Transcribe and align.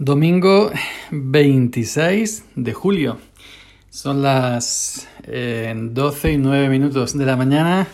Domingo 0.00 0.70
26 1.10 2.44
de 2.54 2.72
julio. 2.72 3.18
Son 3.90 4.22
las 4.22 5.08
eh, 5.24 5.74
12 5.76 6.32
y 6.34 6.36
9 6.38 6.68
minutos 6.68 7.18
de 7.18 7.26
la 7.26 7.36
mañana. 7.36 7.88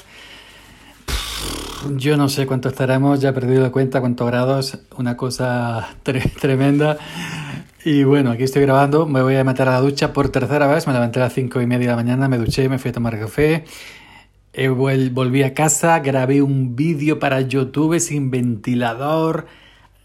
Yo 1.97 2.19
no 2.19 2.29
sé 2.29 2.45
cuánto 2.45 2.69
estaremos, 2.69 3.21
ya 3.21 3.31
he 3.31 3.33
perdido 3.33 3.63
de 3.65 3.71
cuenta 3.71 4.01
cuántos 4.01 4.27
grados, 4.27 4.79
una 4.99 5.17
cosa 5.17 5.97
tre 6.03 6.21
tremenda. 6.41 6.99
Y 7.87 8.05
bueno, 8.05 8.33
aquí 8.33 8.43
estoy 8.43 8.61
grabando, 8.61 9.07
me 9.07 9.23
voy 9.23 9.37
a 9.37 9.45
meter 9.45 9.67
a 9.69 9.73
la 9.73 9.81
ducha 9.81 10.13
por 10.13 10.29
tercera 10.29 10.67
vez, 10.67 10.87
me 10.87 10.93
levanté 10.93 11.21
a 11.21 11.25
las 11.25 11.33
5 11.33 11.63
y 11.63 11.67
media 11.67 11.87
de 11.87 11.93
la 11.93 11.97
mañana, 11.97 12.29
me 12.29 12.37
duché, 12.37 12.69
me 12.69 12.79
fui 12.79 12.91
a 12.91 12.93
tomar 12.93 13.19
café, 13.19 13.65
eh, 14.53 14.69
volví 14.69 15.43
a 15.43 15.55
casa, 15.55 16.01
grabé 16.01 16.43
un 16.43 16.77
vídeo 16.77 17.19
para 17.19 17.41
YouTube 17.41 17.99
sin 17.99 18.31
ventilador, 18.31 19.47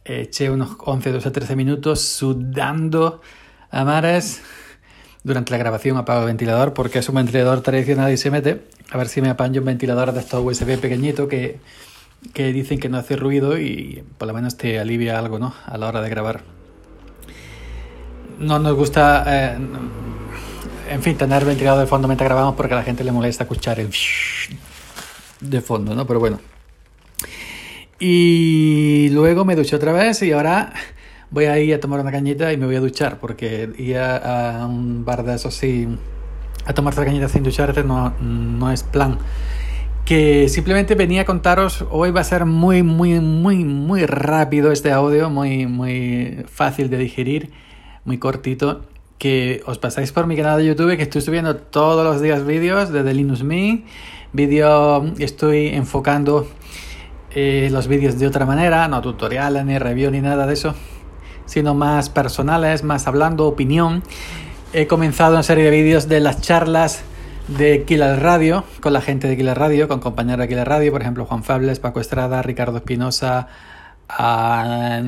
eché 0.05 0.49
unos 0.49 0.71
11, 0.79 1.11
12, 1.11 1.31
13 1.31 1.55
minutos 1.55 2.01
sudando 2.01 3.21
a 3.71 3.83
mares. 3.83 4.41
Durante 5.23 5.51
la 5.51 5.57
grabación 5.57 5.97
apago 5.97 6.21
el 6.21 6.27
ventilador 6.27 6.73
porque 6.73 6.99
es 6.99 7.09
un 7.09 7.15
ventilador 7.15 7.61
tradicional 7.61 8.11
y 8.11 8.17
se 8.17 8.31
mete. 8.31 8.63
A 8.91 8.97
ver 8.97 9.09
si 9.09 9.21
me 9.21 9.29
apaño 9.29 9.61
un 9.61 9.65
ventilador 9.65 10.13
de 10.13 10.21
estos 10.21 10.43
USB 10.43 10.79
pequeñito 10.79 11.27
que, 11.27 11.59
que 12.33 12.53
dicen 12.53 12.79
que 12.79 12.89
no 12.89 12.97
hace 12.97 13.15
ruido 13.15 13.59
y 13.59 14.03
por 14.17 14.27
lo 14.27 14.33
menos 14.33 14.57
te 14.57 14.79
alivia 14.79 15.19
algo 15.19 15.37
¿no? 15.37 15.53
a 15.65 15.77
la 15.77 15.87
hora 15.87 16.01
de 16.01 16.09
grabar. 16.09 16.41
No 18.39 18.57
nos 18.57 18.73
gusta, 18.75 19.25
eh, 19.27 19.57
en 20.89 21.03
fin, 21.03 21.17
tener 21.17 21.43
ventilador 21.43 21.81
de 21.81 21.87
fondo 21.87 22.07
mientras 22.07 22.29
grabamos 22.29 22.55
porque 22.55 22.73
a 22.73 22.77
la 22.77 22.83
gente 22.83 23.03
le 23.03 23.11
molesta 23.11 23.43
escuchar 23.43 23.81
el 23.81 23.89
de 25.41 25.61
fondo, 25.61 25.93
¿no? 25.93 26.07
Pero 26.07 26.19
bueno. 26.19 26.39
Y 27.99 29.09
luego 29.09 29.43
me 29.43 29.55
duché 29.57 29.75
otra 29.75 29.91
vez 29.91 30.21
y 30.23 30.31
ahora 30.31 30.71
voy 31.31 31.45
a 31.45 31.59
ir 31.59 31.73
a 31.73 31.79
tomar 31.81 31.99
una 31.99 32.11
cañita 32.11 32.51
y 32.53 32.57
me 32.57 32.65
voy 32.65 32.77
a 32.77 32.79
duchar 32.79 33.19
porque 33.19 33.69
ir 33.77 33.97
a, 33.97 34.65
un 34.67 35.03
bar 35.03 35.23
de 35.23 35.35
esos 35.35 35.53
sí, 35.53 35.87
a 36.65 36.73
tomarte 36.73 37.01
la 37.01 37.07
cañita 37.07 37.27
sin 37.27 37.43
ducharte 37.43 37.83
no, 37.83 38.13
no 38.21 38.71
es 38.71 38.83
plan. 38.83 39.19
Que 40.05 40.47
simplemente 40.49 40.95
venía 40.95 41.21
a 41.21 41.25
contaros, 41.25 41.85
hoy 41.91 42.11
va 42.11 42.21
a 42.21 42.23
ser 42.23 42.45
muy, 42.45 42.83
muy, 42.83 43.19
muy, 43.19 43.63
muy 43.63 44.05
rápido 44.05 44.71
este 44.71 44.91
audio, 44.91 45.29
muy, 45.29 45.67
muy 45.67 46.45
fácil 46.47 46.89
de 46.89 46.97
digerir, 46.97 47.51
muy 48.05 48.17
cortito. 48.17 48.85
Que 49.19 49.61
os 49.65 49.77
pasáis 49.77 50.13
por 50.13 50.25
mi 50.25 50.37
canal 50.37 50.57
de 50.57 50.65
YouTube, 50.65 50.95
que 50.95 51.03
estoy 51.03 51.21
subiendo 51.21 51.57
todos 51.57 52.05
los 52.05 52.21
días 52.21 52.45
vídeos 52.45 52.91
desde 52.91 53.13
Linux 53.13 53.43
Me. 53.43 53.83
Vídeo, 54.31 55.13
estoy 55.19 55.67
enfocando 55.67 56.47
eh, 57.31 57.69
los 57.71 57.87
vídeos 57.87 58.17
de 58.17 58.27
otra 58.27 58.45
manera, 58.45 58.87
no 58.87 59.01
tutoriales, 59.01 59.65
ni 59.65 59.77
review, 59.77 60.11
ni 60.11 60.21
nada 60.21 60.47
de 60.47 60.53
eso, 60.53 60.73
sino 61.45 61.75
más 61.75 62.09
personales, 62.09 62.83
más 62.83 63.07
hablando, 63.07 63.45
opinión. 63.47 64.03
He 64.73 64.87
comenzado 64.87 65.33
una 65.33 65.43
serie 65.43 65.63
de 65.65 65.71
vídeos 65.71 66.07
de 66.07 66.19
las 66.19 66.41
charlas 66.41 67.03
de 67.47 67.83
Killer 67.83 68.19
Radio, 68.21 68.63
con 68.81 68.93
la 68.93 69.01
gente 69.01 69.27
de 69.27 69.35
Killer 69.35 69.57
Radio, 69.57 69.87
con 69.87 69.99
compañeros 69.99 70.41
de 70.41 70.47
Killer 70.47 70.67
Radio, 70.67 70.91
por 70.91 71.01
ejemplo, 71.01 71.25
Juan 71.25 71.43
Fables, 71.43 71.79
Paco 71.79 71.99
Estrada, 71.99 72.41
Ricardo 72.41 72.77
Espinosa, 72.77 73.47
a 74.09 75.01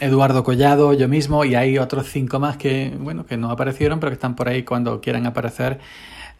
Eduardo 0.00 0.44
Collado, 0.44 0.92
yo 0.92 1.08
mismo, 1.08 1.44
y 1.44 1.54
hay 1.54 1.78
otros 1.78 2.10
cinco 2.10 2.38
más 2.38 2.56
que, 2.56 2.94
bueno, 2.98 3.24
que 3.24 3.36
no 3.36 3.50
aparecieron, 3.50 3.98
pero 3.98 4.10
que 4.10 4.14
están 4.14 4.36
por 4.36 4.48
ahí 4.48 4.62
cuando 4.62 5.00
quieran 5.00 5.26
aparecer, 5.26 5.80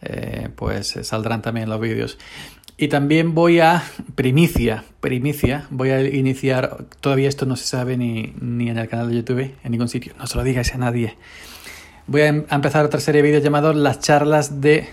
eh, 0.01 0.49
pues 0.55 0.97
saldrán 1.03 1.41
también 1.41 1.69
los 1.69 1.79
vídeos. 1.79 2.17
Y 2.77 2.89
también 2.89 3.33
voy 3.33 3.61
a, 3.61 3.83
primicia, 4.15 4.83
primicia, 4.99 5.65
voy 5.69 5.91
a 5.91 6.01
iniciar, 6.01 6.85
todavía 6.99 7.29
esto 7.29 7.45
no 7.45 7.55
se 7.55 7.65
sabe 7.65 7.95
ni, 7.95 8.33
ni 8.41 8.69
en 8.69 8.77
el 8.77 8.89
canal 8.89 9.09
de 9.09 9.15
YouTube, 9.15 9.53
en 9.63 9.71
ningún 9.71 9.87
sitio, 9.87 10.13
no 10.19 10.27
se 10.27 10.35
lo 10.35 10.43
digáis 10.43 10.73
a 10.73 10.77
nadie. 10.77 11.15
Voy 12.07 12.21
a, 12.21 12.27
empezar 12.27 12.85
otra 12.85 12.99
serie 12.99 13.21
de 13.21 13.27
vídeos 13.29 13.43
llamados 13.43 13.75
Las 13.75 13.99
charlas 13.99 14.61
de 14.61 14.87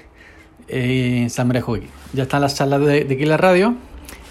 eh. 0.69 1.29
Ya 2.13 2.23
están 2.23 2.41
las 2.41 2.55
charlas 2.55 2.81
de, 2.81 3.05
de 3.05 3.19
Killer 3.19 3.41
Radio 3.41 3.75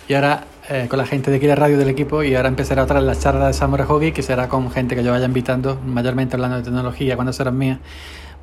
y 0.08 0.14
ahora 0.14 0.46
eh, 0.70 0.88
con 0.90 0.98
la 0.98 1.06
gente 1.06 1.30
de 1.30 1.40
Killer 1.40 1.60
Radio 1.60 1.78
del 1.78 1.90
equipo 1.90 2.24
y 2.24 2.34
ahora 2.34 2.48
empezará 2.48 2.84
otra 2.84 3.02
las 3.02 3.20
charlas 3.20 3.48
de 3.48 3.54
Samurai 3.54 3.86
Hogi 3.88 4.12
que 4.12 4.24
será 4.24 4.48
con 4.50 4.72
gente 4.72 4.96
que 4.96 5.04
yo 5.04 5.12
vaya 5.12 5.26
invitando, 5.26 5.80
mayormente 5.86 6.36
hablando 6.36 6.58
de 6.58 6.64
tecnología 6.64 7.16
cuando 7.16 7.34
serán 7.34 7.58
mías 7.58 7.80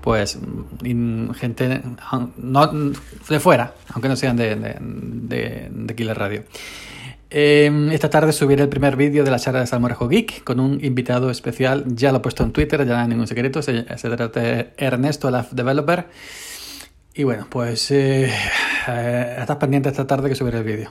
pues 0.08 0.38
gente 1.34 1.82
no, 2.38 2.66
de 3.28 3.40
fuera, 3.40 3.74
aunque 3.90 4.08
no 4.08 4.16
sean 4.16 4.38
de, 4.38 4.56
de, 4.56 5.94
Killer 5.94 6.16
Radio. 6.16 6.44
Eh, 7.28 7.90
esta 7.92 8.08
tarde 8.08 8.32
subiré 8.32 8.62
el 8.62 8.70
primer 8.70 8.96
vídeo 8.96 9.22
de 9.22 9.30
la 9.30 9.38
charla 9.38 9.60
de 9.60 9.66
Salmorejo 9.66 10.08
Geek 10.08 10.44
con 10.44 10.60
un 10.60 10.82
invitado 10.82 11.30
especial. 11.30 11.84
Ya 11.88 12.10
lo 12.10 12.16
he 12.16 12.20
puesto 12.20 12.42
en 12.42 12.52
Twitter, 12.52 12.86
ya 12.86 12.94
no 12.94 13.00
hay 13.02 13.08
ningún 13.08 13.26
secreto. 13.26 13.60
Se, 13.60 13.84
se 13.98 14.08
trata 14.08 14.40
de 14.40 14.70
Ernesto, 14.78 15.30
la 15.30 15.46
developer. 15.50 16.06
Y 17.12 17.24
bueno, 17.24 17.46
pues 17.50 17.90
eh, 17.90 18.32
eh, 18.88 19.36
estás 19.40 19.56
pendiente 19.58 19.90
esta 19.90 20.06
tarde 20.06 20.30
que 20.30 20.34
subiré 20.34 20.56
el 20.56 20.64
vídeo. 20.64 20.90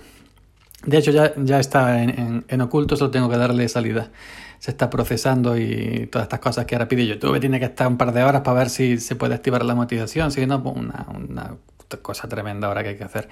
De 0.88 0.98
hecho, 0.98 1.12
ya, 1.12 1.34
ya 1.36 1.60
está 1.60 2.02
en, 2.02 2.46
en, 2.48 2.62
oculto, 2.62 2.96
solo 2.96 3.12
tengo 3.12 3.30
que 3.30 3.36
darle 3.36 3.68
salida. 3.68 4.10
Se 4.58 4.72
está 4.72 4.90
procesando 4.90 5.58
y 5.58 6.08
todas 6.10 6.26
estas 6.26 6.40
cosas 6.40 6.66
que 6.66 6.76
ahora 6.76 6.88
pide 6.88 7.06
YouTube. 7.06 7.40
Tiene 7.42 7.60
que 7.60 7.66
estar 7.66 7.88
un 7.88 7.98
par 7.98 8.14
de 8.14 8.24
horas 8.24 8.42
para 8.42 8.58
ver 8.58 8.70
si 8.70 8.98
se 8.98 9.16
puede 9.16 9.36
activar 9.36 9.66
la 9.66 9.76
monetización. 9.76 10.32
Si 10.32 10.46
no, 10.46 10.64
pues 10.64 10.78
una, 10.78 11.06
una 11.14 11.58
cosa 12.02 12.30
tremenda 12.30 12.68
ahora 12.68 12.84
que 12.84 12.90
hay 12.90 12.96
que 12.96 13.04
hacer. 13.04 13.28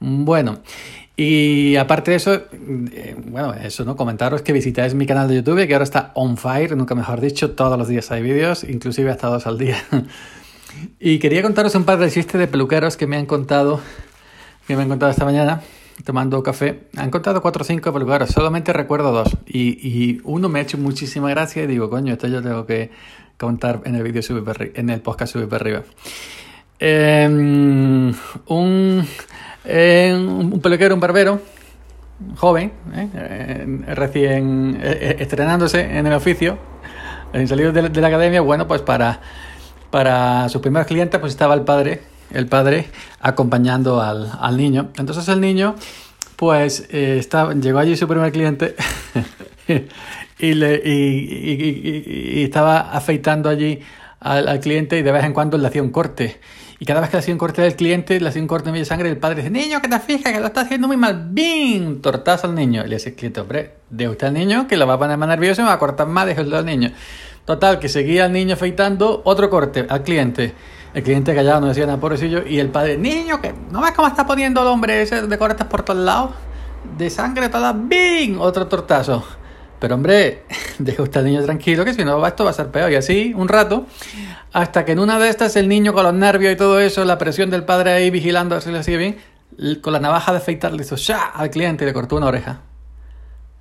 Bueno, 0.00 0.58
y 1.16 1.76
aparte 1.76 2.10
de 2.10 2.16
eso, 2.16 2.34
eh, 2.34 3.16
bueno, 3.24 3.54
eso, 3.54 3.84
¿no? 3.84 3.94
Comentaros 3.94 4.42
que 4.42 4.52
visitáis 4.52 4.94
mi 4.94 5.06
canal 5.06 5.28
de 5.28 5.36
YouTube, 5.36 5.64
que 5.66 5.74
ahora 5.74 5.84
está 5.84 6.10
on 6.14 6.36
fire, 6.36 6.76
nunca 6.76 6.96
mejor 6.96 7.20
dicho, 7.20 7.52
todos 7.52 7.78
los 7.78 7.86
días 7.86 8.10
hay 8.10 8.22
vídeos, 8.22 8.64
inclusive 8.64 9.12
hasta 9.12 9.28
dos 9.28 9.46
al 9.46 9.58
día. 9.58 9.76
y 10.98 11.20
quería 11.20 11.42
contaros 11.42 11.74
un 11.76 11.84
par 11.84 11.98
de 11.98 12.10
chistes 12.10 12.38
de 12.38 12.48
peluqueros 12.48 12.96
que 12.96 13.06
me 13.06 13.16
han 13.16 13.26
contado, 13.26 13.80
que 14.66 14.74
me 14.74 14.82
han 14.82 14.88
contado 14.88 15.12
esta 15.12 15.24
mañana, 15.24 15.62
tomando 16.04 16.42
café. 16.42 16.88
Han 16.96 17.10
contado 17.10 17.40
cuatro 17.40 17.62
o 17.62 17.64
cinco 17.64 17.92
peluqueros, 17.92 18.30
solamente 18.30 18.72
recuerdo 18.72 19.12
dos. 19.12 19.36
Y, 19.46 20.20
uno 20.24 20.48
me 20.48 20.58
ha 20.58 20.62
hecho 20.62 20.78
muchísima 20.78 21.30
gracia 21.30 21.62
y 21.62 21.66
digo, 21.66 21.88
coño, 21.90 22.12
esto 22.12 22.26
yo 22.28 22.42
tengo 22.42 22.66
que 22.66 22.90
contar 23.36 23.80
en 23.84 23.94
el 23.94 24.02
vídeo 24.02 24.22
en 24.74 24.90
el 24.90 25.00
podcast 25.00 25.32
subir 25.32 25.48
para 25.48 25.62
arriba. 25.62 25.82
Eh, 26.78 27.26
un, 28.46 29.06
eh, 29.64 30.14
un 30.14 30.60
peluquero, 30.60 30.94
un 30.94 31.00
barbero, 31.00 31.40
joven, 32.36 32.72
eh, 32.94 33.94
recién 33.94 34.78
estrenándose 34.82 35.80
en 35.80 36.06
el 36.06 36.12
oficio, 36.12 36.58
en 37.32 37.48
salido 37.48 37.72
de, 37.72 37.88
de, 37.88 38.00
la 38.00 38.08
academia, 38.08 38.40
bueno, 38.40 38.68
pues 38.68 38.82
para, 38.82 39.20
para 39.90 40.48
sus 40.48 40.60
primeros 40.60 40.86
clientes, 40.86 41.18
pues 41.18 41.32
estaba 41.32 41.54
el 41.54 41.62
padre, 41.62 42.02
el 42.32 42.46
padre 42.46 42.88
acompañando 43.20 44.00
al, 44.00 44.30
al 44.40 44.56
niño. 44.56 44.90
Entonces 44.96 45.28
el 45.28 45.40
niño, 45.40 45.74
pues 46.36 46.88
estaba, 46.90 47.54
llegó 47.54 47.78
allí 47.78 47.96
su 47.96 48.06
primer 48.08 48.32
cliente 48.32 48.76
y, 50.38 50.54
le, 50.54 50.82
y, 50.84 50.90
y, 50.90 52.40
y, 52.40 52.42
estaba 52.44 52.92
afeitando 52.92 53.48
allí 53.48 53.80
al, 54.20 54.48
al 54.48 54.60
cliente 54.60 54.98
y 54.98 55.02
de 55.02 55.12
vez 55.12 55.24
en 55.24 55.32
cuando 55.32 55.58
le 55.58 55.66
hacía 55.66 55.82
un 55.82 55.90
corte. 55.90 56.40
Y 56.78 56.84
cada 56.84 57.00
vez 57.00 57.08
que 57.08 57.16
le 57.16 57.20
hacía 57.20 57.32
un 57.32 57.38
corte 57.38 57.62
del 57.62 57.74
cliente, 57.74 58.20
le 58.20 58.28
hacía 58.28 58.42
un 58.42 58.48
corte 58.48 58.66
de 58.66 58.72
media 58.72 58.84
sangre, 58.84 59.08
el 59.08 59.16
padre 59.16 59.36
dice, 59.36 59.50
niño, 59.50 59.80
que 59.80 59.88
te 59.88 59.98
fijas, 59.98 60.32
que 60.32 60.40
lo 60.40 60.46
está 60.46 60.62
haciendo 60.62 60.86
muy 60.86 60.98
mal. 60.98 61.28
¡Bing! 61.30 62.02
Tortazo 62.02 62.48
al 62.48 62.54
niño. 62.54 62.82
Y 62.84 62.88
le 62.88 62.96
dice 62.96 63.14
cliente, 63.14 63.40
hombre, 63.40 63.76
deja 63.88 64.10
usted 64.10 64.26
al 64.26 64.34
niño, 64.34 64.66
que 64.68 64.76
lo 64.76 64.86
va 64.86 64.94
a 64.94 64.98
poner 64.98 65.16
más 65.16 65.28
nervioso 65.28 65.62
y 65.62 65.64
me 65.64 65.68
va 65.68 65.74
a 65.74 65.78
cortar 65.78 66.06
más, 66.06 66.26
déjelo 66.26 66.58
al 66.58 66.66
niño. 66.66 66.92
Total, 67.46 67.78
que 67.78 67.88
seguía 67.88 68.26
el 68.26 68.32
niño 68.32 68.54
afeitando, 68.54 69.22
otro 69.24 69.48
corte 69.48 69.86
al 69.88 70.02
cliente. 70.02 70.52
El 70.96 71.02
cliente 71.02 71.34
callado 71.34 71.60
no 71.60 71.66
decía 71.66 71.84
nada, 71.84 72.00
pobrecillo. 72.00 72.46
Y 72.46 72.58
el 72.58 72.70
padre, 72.70 72.96
niño, 72.96 73.38
que 73.38 73.52
no 73.70 73.82
ves 73.82 73.92
cómo 73.92 74.08
está 74.08 74.26
poniendo 74.26 74.62
el 74.62 74.68
hombre 74.68 75.02
ese 75.02 75.26
de 75.26 75.36
cortes 75.36 75.66
por 75.66 75.82
todos 75.82 76.02
lados. 76.02 76.30
De 76.96 77.10
sangre 77.10 77.50
toda, 77.50 77.74
¡bing! 77.74 78.38
Otro 78.40 78.66
tortazo. 78.66 79.22
Pero 79.78 79.94
hombre, 79.94 80.44
deja 80.78 81.02
usted 81.02 81.20
al 81.20 81.26
niño 81.26 81.44
tranquilo, 81.44 81.84
que 81.84 81.92
si 81.92 82.02
no 82.02 82.26
esto 82.26 82.44
va 82.44 82.50
a 82.50 82.54
ser 82.54 82.68
peor. 82.68 82.90
Y 82.90 82.94
así, 82.94 83.34
un 83.36 83.46
rato, 83.46 83.84
hasta 84.54 84.86
que 84.86 84.92
en 84.92 85.00
una 85.00 85.18
de 85.18 85.28
estas 85.28 85.54
el 85.56 85.68
niño 85.68 85.92
con 85.92 86.02
los 86.02 86.14
nervios 86.14 86.54
y 86.54 86.56
todo 86.56 86.80
eso, 86.80 87.04
la 87.04 87.18
presión 87.18 87.50
del 87.50 87.64
padre 87.64 87.92
ahí 87.92 88.08
vigilando 88.08 88.54
a 88.54 88.56
ver 88.56 88.62
si 88.62 88.72
le 88.72 88.82
sigue 88.82 88.96
bien, 88.96 89.18
con 89.82 89.92
la 89.92 90.00
navaja 90.00 90.32
de 90.32 90.38
afeitar 90.38 90.72
le 90.72 90.82
hizo 90.82 90.96
¡sha! 90.96 91.26
al 91.26 91.50
cliente 91.50 91.84
y 91.84 91.88
le 91.88 91.92
cortó 91.92 92.16
una 92.16 92.28
oreja. 92.28 92.60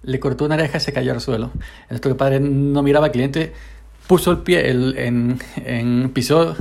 Le 0.04 0.22
cortó 0.22 0.46
una 0.46 0.56
oreja 0.56 0.78
y 0.78 0.80
se 0.80 0.94
cayó 0.94 1.12
al 1.12 1.20
suelo. 1.20 1.52
En 1.90 1.96
esto 1.96 2.08
que 2.08 2.14
el 2.14 2.18
padre 2.18 2.40
no 2.40 2.82
miraba 2.82 3.08
al 3.08 3.12
cliente, 3.12 3.52
puso 4.08 4.32
el 4.32 4.38
pie 4.38 4.70
en, 4.70 5.38
en 5.58 6.12
pisó, 6.14 6.56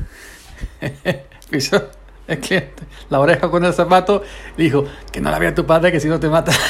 pisó 1.50 1.90
el 2.26 2.40
cliente, 2.40 2.82
la 3.10 3.20
oreja 3.20 3.50
con 3.50 3.64
el 3.64 3.72
zapato, 3.72 4.22
dijo, 4.56 4.86
que 5.12 5.20
no 5.20 5.30
la 5.30 5.38
vea 5.38 5.54
tu 5.54 5.66
padre 5.66 5.92
que 5.92 6.00
si 6.00 6.08
no 6.08 6.18
te 6.18 6.28
mata. 6.28 6.52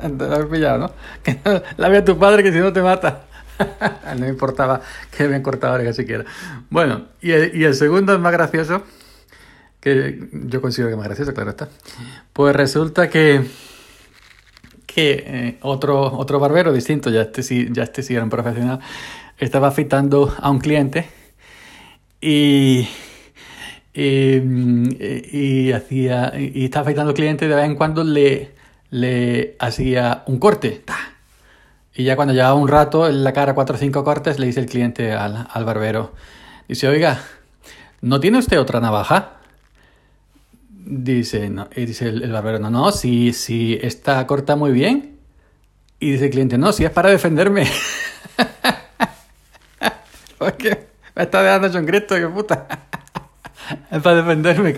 Te 0.00 0.24
has 0.24 0.46
pillado, 0.46 0.78
¿no? 0.78 0.92
Que 1.22 1.38
no 1.44 1.62
la 1.76 1.88
vea 1.88 2.04
tu 2.04 2.18
padre 2.18 2.42
que 2.42 2.52
si 2.52 2.58
no 2.58 2.72
te 2.72 2.80
mata. 2.80 3.26
no 4.14 4.20
me 4.20 4.28
importaba 4.28 4.80
que 5.10 5.28
me 5.28 5.42
cortado 5.42 5.74
oreja 5.74 5.92
siquiera. 5.92 6.24
Bueno, 6.70 7.06
y 7.20 7.32
el, 7.32 7.54
y 7.54 7.64
el 7.64 7.74
segundo 7.74 8.14
es 8.14 8.20
más 8.20 8.32
gracioso, 8.32 8.82
que 9.80 10.28
yo 10.32 10.60
considero 10.62 10.90
que 10.90 10.96
más 10.96 11.06
gracioso, 11.06 11.34
claro 11.34 11.50
está. 11.50 11.68
Pues 12.32 12.56
resulta 12.56 13.10
que, 13.10 13.42
que 14.86 15.24
eh, 15.26 15.58
otro, 15.60 16.12
otro 16.16 16.38
barbero 16.40 16.72
distinto, 16.72 17.10
ya 17.10 17.22
este, 17.22 17.42
sí, 17.42 17.68
ya 17.70 17.82
este 17.82 18.02
sí 18.02 18.14
era 18.14 18.24
un 18.24 18.30
profesional, 18.30 18.80
estaba 19.38 19.68
afeitando 19.68 20.34
a 20.40 20.50
un 20.50 20.60
cliente 20.60 21.19
y, 22.20 22.88
y, 23.94 25.72
hacía, 25.72 26.32
y 26.38 26.64
estaba 26.64 26.82
afeitando 26.82 27.10
al 27.10 27.16
cliente 27.16 27.48
de 27.48 27.54
vez 27.54 27.64
en 27.64 27.76
cuando 27.76 28.04
le, 28.04 28.52
le 28.90 29.56
hacía 29.58 30.22
un 30.26 30.38
corte. 30.38 30.82
Y 31.94 32.04
ya 32.04 32.16
cuando 32.16 32.34
llevaba 32.34 32.54
un 32.54 32.68
rato 32.68 33.08
en 33.08 33.24
la 33.24 33.32
cara 33.32 33.54
cuatro 33.54 33.76
o 33.76 33.78
cinco 33.78 34.04
cortes, 34.04 34.38
le 34.38 34.46
dice 34.46 34.60
el 34.60 34.66
cliente 34.66 35.12
al, 35.12 35.48
al 35.50 35.64
barbero, 35.64 36.14
dice, 36.68 36.88
oiga, 36.88 37.20
¿no 38.00 38.20
tiene 38.20 38.38
usted 38.38 38.60
otra 38.60 38.80
navaja? 38.80 39.36
Dice, 40.68 41.50
no, 41.50 41.68
y 41.74 41.86
dice 41.86 42.08
el, 42.08 42.32
barbero, 42.32 42.58
no, 42.58 42.70
no, 42.70 42.92
si, 42.92 43.32
si 43.32 43.78
está 43.80 44.26
corta 44.26 44.56
muy 44.56 44.72
bien. 44.72 45.18
Y 45.98 46.12
dice 46.12 46.26
el 46.26 46.30
cliente, 46.30 46.58
no, 46.58 46.72
si 46.72 46.84
es 46.84 46.90
para 46.90 47.10
defenderme. 47.10 47.66
Porque 50.38 50.89
está 51.22 51.42
dejando 51.42 51.68
John 51.72 51.86
Cristo, 51.86 52.14
qué 52.16 52.26
puta. 52.26 52.66
es 53.90 54.02
para 54.02 54.16
defenderme, 54.16 54.74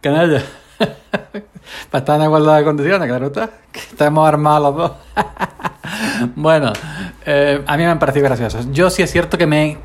canalla. 0.00 0.42
para 1.90 1.98
estar 1.98 2.16
en 2.20 2.26
igualdad 2.26 2.58
de 2.58 2.64
condiciones, 2.64 3.08
claro 3.08 3.26
está. 3.26 3.50
Que 3.72 3.80
estamos 3.80 4.26
armados 4.26 4.62
los 4.62 4.76
dos. 4.76 4.92
bueno, 6.36 6.72
eh, 7.26 7.62
a 7.66 7.76
mí 7.76 7.82
me 7.82 7.90
han 7.90 7.98
parecido 7.98 8.24
graciosos. 8.24 8.68
Yo 8.72 8.90
sí 8.90 9.02
es 9.02 9.10
cierto 9.10 9.38
que 9.38 9.46
me... 9.46 9.78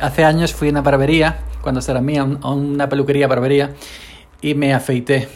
Hace 0.00 0.24
años 0.24 0.54
fui 0.54 0.68
a 0.68 0.70
una 0.70 0.82
barbería, 0.82 1.40
cuando 1.60 1.80
era 1.80 2.00
mía, 2.00 2.22
a 2.22 2.50
una 2.52 2.88
peluquería 2.88 3.26
barbería, 3.26 3.74
y 4.40 4.54
me 4.54 4.72
afeité 4.72 5.28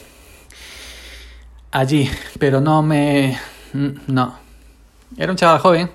allí, 1.72 2.08
pero 2.38 2.60
no 2.60 2.82
me... 2.82 3.36
no. 3.72 4.38
Era 5.16 5.32
un 5.32 5.36
chaval 5.36 5.58
joven 5.58 5.90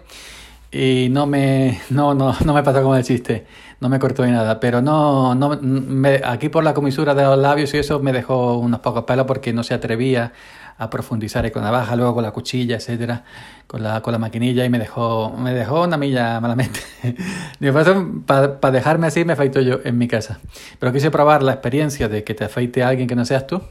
y 0.73 1.07
no 1.09 1.27
me, 1.27 1.79
no, 1.91 2.15
no, 2.15 2.35
no 2.43 2.53
me 2.53 2.63
pasó 2.63 2.81
como 2.81 2.95
el 2.95 3.03
chiste, 3.03 3.45
no 3.79 3.89
me 3.89 3.99
cortó 3.99 4.25
ni 4.25 4.31
nada, 4.31 4.59
pero 4.59 4.81
no, 4.81 5.35
no 5.35 5.59
me, 5.61 6.19
aquí 6.23 6.49
por 6.49 6.63
la 6.63 6.73
comisura 6.73 7.13
de 7.13 7.23
los 7.23 7.37
labios 7.37 7.73
y 7.75 7.77
eso 7.77 7.99
me 7.99 8.11
dejó 8.11 8.57
unos 8.57 8.79
pocos 8.79 9.03
pelos 9.03 9.27
porque 9.27 9.53
no 9.53 9.63
se 9.63 9.75
atrevía 9.75 10.33
a 10.77 10.89
profundizar 10.89 11.49
con 11.51 11.63
la 11.63 11.69
baja, 11.69 11.95
luego 11.95 12.15
con 12.15 12.23
la 12.23 12.31
cuchilla, 12.31 12.77
etcétera, 12.77 13.23
con 13.67 13.83
la, 13.83 14.01
con 14.01 14.11
la 14.11 14.17
maquinilla 14.17 14.65
y 14.65 14.69
me 14.69 14.79
dejó, 14.79 15.29
me 15.37 15.53
dejó 15.53 15.83
una 15.83 15.97
milla 15.97 16.39
malamente. 16.39 16.79
Para 18.25 18.71
dejarme 18.71 19.07
así 19.07 19.23
me 19.23 19.33
afeito 19.33 19.61
yo 19.61 19.79
en 19.83 19.99
mi 19.99 20.07
casa. 20.07 20.39
Pero 20.79 20.91
quise 20.91 21.11
probar 21.11 21.43
la 21.43 21.53
experiencia 21.53 22.09
de 22.09 22.23
que 22.23 22.33
te 22.33 22.45
afeite 22.45 22.83
alguien 22.83 23.07
que 23.07 23.15
no 23.15 23.25
seas 23.25 23.45
tú 23.45 23.61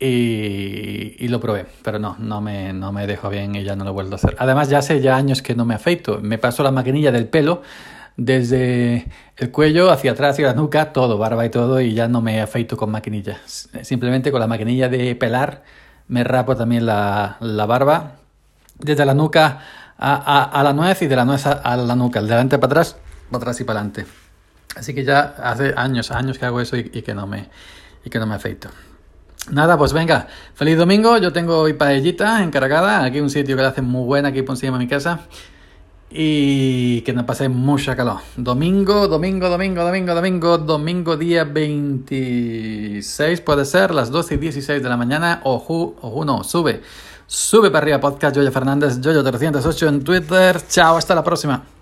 y, 0.00 1.28
lo 1.28 1.38
probé, 1.38 1.66
pero 1.82 1.98
no, 1.98 2.16
no 2.18 2.40
me, 2.40 2.72
no 2.72 2.90
me 2.90 3.06
dejó 3.06 3.28
bien 3.28 3.54
y 3.54 3.62
ya 3.62 3.76
no 3.76 3.84
lo 3.84 3.92
vuelvo 3.92 4.12
a 4.12 4.16
hacer. 4.16 4.34
Además 4.38 4.68
ya 4.68 4.78
hace 4.78 5.00
ya 5.00 5.16
años 5.16 5.42
que 5.42 5.54
no 5.54 5.64
me 5.64 5.74
afeito, 5.74 6.18
me 6.22 6.38
paso 6.38 6.62
la 6.62 6.70
maquinilla 6.70 7.12
del 7.12 7.28
pelo 7.28 7.62
desde 8.16 9.06
el 9.36 9.50
cuello 9.50 9.90
hacia 9.90 10.12
atrás 10.12 10.38
y 10.38 10.42
la 10.42 10.54
nuca, 10.54 10.92
todo, 10.92 11.18
barba 11.18 11.44
y 11.46 11.50
todo, 11.50 11.80
y 11.80 11.94
ya 11.94 12.08
no 12.08 12.20
me 12.20 12.40
afeito 12.40 12.76
con 12.76 12.90
maquinilla. 12.90 13.38
Simplemente 13.46 14.32
con 14.32 14.40
la 14.40 14.46
maquinilla 14.46 14.88
de 14.88 15.14
pelar 15.14 15.62
me 16.08 16.24
rapo 16.24 16.56
también 16.56 16.86
la, 16.86 17.36
la 17.40 17.66
barba 17.66 18.16
desde 18.78 19.04
la 19.04 19.14
nuca 19.14 19.60
a, 19.96 20.14
a, 20.14 20.44
a, 20.44 20.62
la 20.64 20.72
nuez 20.72 21.00
y 21.02 21.06
de 21.06 21.14
la 21.16 21.24
nuez 21.24 21.46
a, 21.46 21.76
la 21.76 21.94
nuca, 21.94 22.20
de 22.20 22.28
delante 22.28 22.58
para 22.58 22.72
atrás, 22.72 22.96
para 23.30 23.42
atrás 23.42 23.60
y 23.60 23.64
para 23.64 23.80
adelante. 23.80 24.06
Así 24.76 24.94
que 24.94 25.04
ya 25.04 25.34
hace 25.42 25.74
años, 25.76 26.10
años 26.10 26.38
que 26.38 26.46
hago 26.46 26.60
eso 26.60 26.76
y, 26.76 26.84
que 26.84 27.14
no 27.14 27.26
me 27.26 27.48
y 28.04 28.10
que 28.10 28.18
no 28.18 28.26
me 28.26 28.34
afeito. 28.34 28.70
Nada, 29.50 29.76
pues 29.76 29.92
venga, 29.92 30.28
feliz 30.54 30.78
domingo. 30.78 31.18
Yo 31.18 31.32
tengo 31.32 31.58
hoy 31.58 31.72
paellita 31.72 32.42
encargada, 32.42 33.04
aquí 33.04 33.20
un 33.20 33.30
sitio 33.30 33.56
que 33.56 33.62
la 33.62 33.68
hace 33.68 33.82
muy 33.82 34.04
buena, 34.04 34.28
aquí 34.28 34.42
por 34.42 34.54
encima 34.54 34.78
de 34.78 34.84
mi 34.84 34.88
casa. 34.88 35.20
Y 36.08 37.02
que 37.02 37.12
nos 37.12 37.24
pase 37.24 37.48
mucha 37.48 37.96
calor. 37.96 38.18
Domingo, 38.36 39.08
domingo, 39.08 39.48
domingo, 39.48 39.84
domingo, 39.84 40.14
domingo, 40.14 40.58
domingo 40.58 41.16
día 41.16 41.44
26 41.44 43.40
puede 43.40 43.64
ser, 43.64 43.92
las 43.92 44.10
12 44.10 44.34
y 44.34 44.38
16 44.38 44.82
de 44.82 44.88
la 44.88 44.96
mañana. 44.96 45.40
Ojo, 45.44 45.96
ojo, 46.00 46.24
no, 46.24 46.44
sube. 46.44 46.82
Sube 47.26 47.70
para 47.70 47.84
arriba 47.84 48.00
podcast 48.00 48.36
Joya 48.36 48.50
Fernández, 48.50 49.00
Joyo308 49.00 49.88
en 49.88 50.04
Twitter. 50.04 50.60
Chao, 50.68 50.96
hasta 50.96 51.14
la 51.14 51.22
próxima. 51.22 51.79